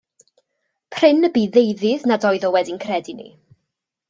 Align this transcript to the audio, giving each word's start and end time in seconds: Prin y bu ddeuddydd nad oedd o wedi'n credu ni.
Prin 0.95 1.27
y 1.27 1.31
bu 1.35 1.43
ddeuddydd 1.57 2.09
nad 2.13 2.27
oedd 2.31 2.49
o 2.49 2.53
wedi'n 2.57 2.81
credu 2.87 3.17
ni. 3.21 3.29